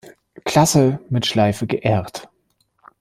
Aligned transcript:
Klasse 0.45 0.99
mit 1.11 1.27
Schleife 1.27 1.67
geehrt. 1.67 2.27